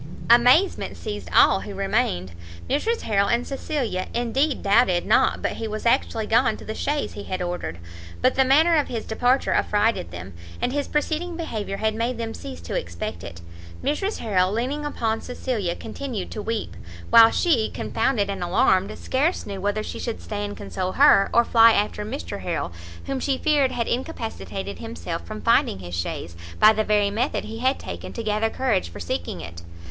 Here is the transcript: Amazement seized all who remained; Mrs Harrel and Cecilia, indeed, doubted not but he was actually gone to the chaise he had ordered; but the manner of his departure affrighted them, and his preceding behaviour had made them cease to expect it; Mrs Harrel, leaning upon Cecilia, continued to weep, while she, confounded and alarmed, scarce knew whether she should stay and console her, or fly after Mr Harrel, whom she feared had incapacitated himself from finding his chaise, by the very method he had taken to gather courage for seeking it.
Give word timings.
Amazement 0.31 0.97
seized 0.97 1.29
all 1.31 1.59
who 1.59 1.75
remained; 1.75 2.31
Mrs 2.67 3.01
Harrel 3.01 3.27
and 3.27 3.45
Cecilia, 3.45 4.07
indeed, 4.15 4.63
doubted 4.63 5.05
not 5.05 5.43
but 5.43 5.51
he 5.57 5.67
was 5.67 5.85
actually 5.85 6.25
gone 6.25 6.57
to 6.57 6.65
the 6.65 6.73
chaise 6.73 7.13
he 7.13 7.25
had 7.25 7.39
ordered; 7.39 7.77
but 8.19 8.33
the 8.33 8.43
manner 8.43 8.75
of 8.77 8.87
his 8.87 9.05
departure 9.05 9.53
affrighted 9.53 10.09
them, 10.09 10.33
and 10.59 10.73
his 10.73 10.87
preceding 10.87 11.35
behaviour 11.37 11.77
had 11.77 11.93
made 11.93 12.17
them 12.17 12.33
cease 12.33 12.59
to 12.61 12.73
expect 12.73 13.23
it; 13.23 13.41
Mrs 13.83 14.17
Harrel, 14.17 14.51
leaning 14.51 14.85
upon 14.87 15.21
Cecilia, 15.21 15.75
continued 15.75 16.31
to 16.31 16.41
weep, 16.41 16.75
while 17.11 17.29
she, 17.29 17.69
confounded 17.69 18.27
and 18.27 18.43
alarmed, 18.43 18.97
scarce 18.97 19.45
knew 19.45 19.61
whether 19.61 19.83
she 19.83 19.99
should 19.99 20.19
stay 20.19 20.43
and 20.43 20.57
console 20.57 20.93
her, 20.93 21.29
or 21.31 21.45
fly 21.45 21.73
after 21.73 22.03
Mr 22.03 22.39
Harrel, 22.41 22.71
whom 23.05 23.19
she 23.19 23.37
feared 23.37 23.71
had 23.71 23.87
incapacitated 23.87 24.79
himself 24.79 25.27
from 25.27 25.41
finding 25.43 25.77
his 25.77 25.93
chaise, 25.93 26.35
by 26.59 26.73
the 26.73 26.83
very 26.83 27.11
method 27.11 27.43
he 27.43 27.59
had 27.59 27.77
taken 27.77 28.11
to 28.13 28.23
gather 28.23 28.49
courage 28.49 28.89
for 28.89 28.99
seeking 28.99 29.41
it. 29.41 29.61